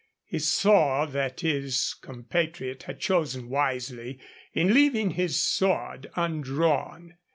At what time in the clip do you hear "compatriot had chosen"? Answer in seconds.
2.01-3.49